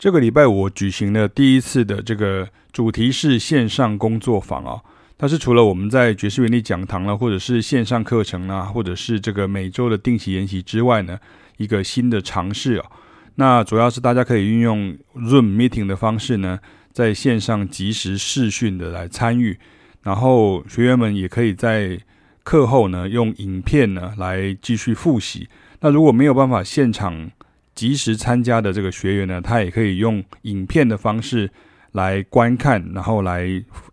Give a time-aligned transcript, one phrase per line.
[0.00, 4.80] 这个礼拜我举行了第一次的这个主题式线上工作坊啊，
[5.18, 11.18] 它是除了我们在爵士原理讲堂了，或者是线上课程啊，或者是这个每周的定期研习之外呢，
[11.58, 12.86] 一个新的尝试啊，
[13.34, 16.58] 那主要是大家可以运用 Zoom Meeting 的方式呢，
[16.94, 19.58] 在线上即时视讯的来参与，
[20.02, 22.00] 然后学员们也可以在
[22.42, 25.46] 课后呢用影片呢来继续复习。
[25.80, 27.30] 那如果没有办法现场，
[27.74, 31.50] 及时参加的这个学员呢，他也可以用影片的方式
[31.92, 33.46] 来观看，然后来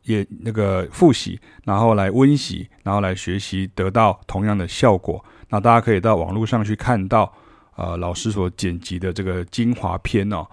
[0.04, 5.24] 也那个复习，然后来温习，然后来学习，得到同样的效果。
[5.50, 7.32] 那大家可以到网络上去看到，
[7.76, 10.46] 呃，老师所剪辑的这个精华片哦。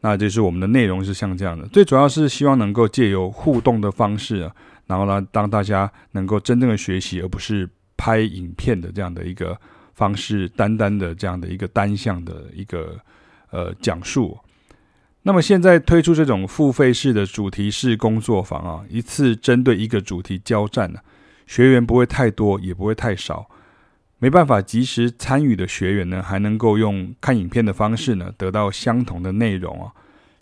[0.00, 4.52] 那就是我们的内容是像这样的，最主要是希望能够借由互动的方式啊，
[4.86, 9.58] 然后呢，让大家能够真正的学习，而不是拍影片的这样的一个。
[9.96, 13.00] 方式单单的这样的一个单向的一个
[13.50, 14.38] 呃讲述，
[15.22, 21.00] 那么现在推出这种付费式的主题式工作坊啊，一次针对一个主题交战呢，
[21.46, 23.48] 学员不会太多，也不会太少，
[24.18, 29.90] 没办法及时参与的学员呢，还能够用看影片的方式呢，得到相同的内容啊，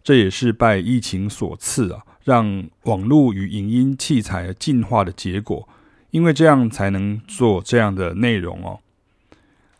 [0.02, 5.68] 这也是拜疫情所赐啊，让网络与影音器材进化的结果，
[6.10, 8.80] 因为这样才能做这样的内容哦。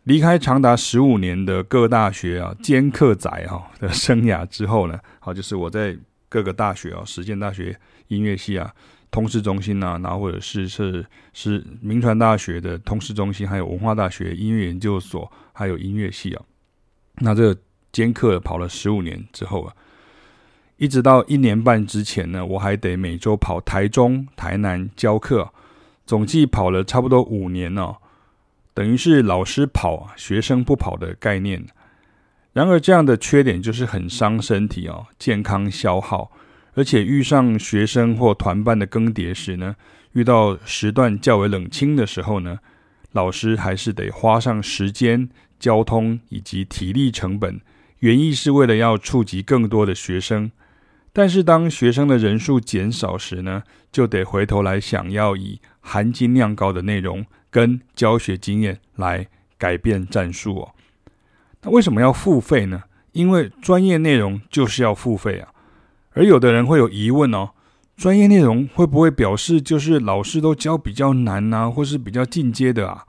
[0.05, 5.97] 离开长达十五年的各大学啊兼课仔哈 的生涯之后呢，好，就是我在
[6.29, 8.71] 各个大学啊，实践大学音乐系啊，
[9.11, 16.43] 通识中心啊，然后或者是是是名传大学的通识中心，还有文化大学音乐研究所，还有音乐系啊，
[17.21, 17.61] 那这个
[17.91, 19.73] 兼课跑了十五年之后啊，
[20.77, 25.51] 一直到一年半之前呢，我还得每周跑台中、台南教课，
[26.05, 27.97] 总计跑了差不多五年呢、哦。
[28.75, 31.65] 等于是老师跑，学生不跑的概念。
[32.53, 36.31] 然而，这样的缺点就是很伤身体哦，健康消耗。
[36.75, 39.77] 而且遇上学生或团班的更迭时呢，
[40.13, 42.59] 遇到时段较为冷清的时候呢，
[43.13, 45.29] 老师还是得花上时间、
[45.61, 47.61] 交通以及体力成本。
[48.01, 50.51] 原意是为了要触及更多的学生，
[51.15, 57.25] 但是当学生的人数减少时呢，就得回头来想要以含金量高的内容。
[57.55, 60.75] 跟教学经验来改变战术哦。
[61.63, 62.83] 那为什么要付费呢？
[63.13, 65.51] 因为专业内容就是要付费啊。
[66.15, 67.51] 而有的人会有疑问哦，
[67.97, 73.05] 专业内容会不会表示就是老师都教比较难啊，或是比较进阶的啊？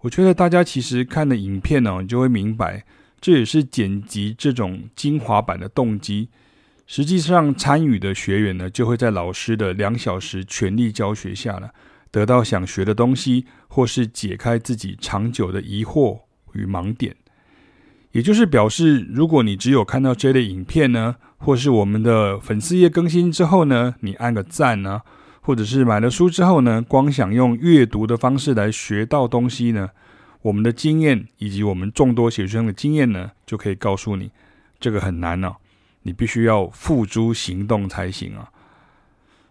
[0.00, 2.86] 我觉得大家其实看了影片呢，就会明白，
[3.20, 6.30] 这也是剪辑这种精华版的动机。
[6.92, 11.70] 实际上参与的学员呢，就会在老师的两小时全力教学下呢。
[12.10, 17.14] 得到想学的东西，或是解开自己长久的疑惑与盲点，
[18.10, 25.02] 也就是表示，如果你只有看到这类影片呢，或是我们的粉丝页更新之后呢，你按个赞呢，
[25.42, 29.90] 或者是买了书之后呢，光想用阅读的方式来学到东西呢，
[30.42, 34.32] 我们的经验以及我们众多学生的经验呢，就可以告诉你，
[34.80, 35.54] 这个很难啊，
[36.02, 38.50] 你必须要付诸行动才行啊，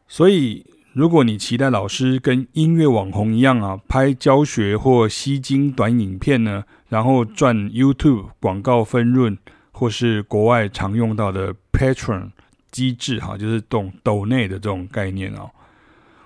[0.08, 0.66] 所以。
[0.92, 9.38] 如果你期待老师跟音乐网红一样啊，拍教学或吸睛短影片呢，然后赚 YouTube 广告分润，
[9.72, 12.32] 或是国外常用到的 Patron
[12.72, 15.52] 机制哈，就是懂抖内的这种概念哦，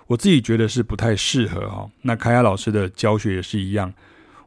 [0.07, 1.89] 我自己觉得是不太适合哈。
[2.03, 3.93] 那凯亚老师的教学也是一样，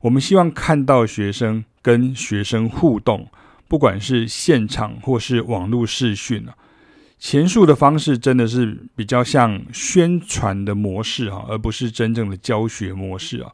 [0.00, 3.28] 我们希望看到学生跟学生互动，
[3.68, 6.54] 不管是现场或是网络视讯啊。
[7.18, 13.50] 前述的方式真的是比较像宣传的模式哈，而不是真正的教学模式啊。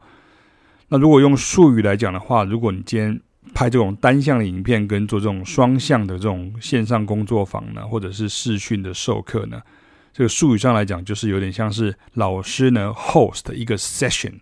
[0.88, 3.20] 那如果用术语来讲的话，如果你今天
[3.54, 9.62] 拍这种单向的影片，跟做这种双向的这种线上工作坊呢，或者是视讯的授课呢，
[10.12, 14.32] 这个术语上来讲，就是有点像是老师呢 host 一个 session，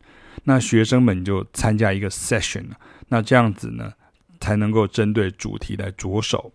[0.45, 2.65] 那学生们就参加一个 session，
[3.09, 3.93] 那这样子呢
[4.41, 6.53] 才能够针对主题来着手。